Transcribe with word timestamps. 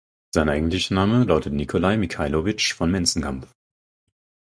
Sein 0.33 0.49
eigentlicher 0.49 0.95
Name 0.95 1.25
lautet 1.25 1.53
"Nikolai 1.53 1.95
Michailowitsch 1.95 2.73
von 2.73 2.89
Menzenkampf". 2.89 3.53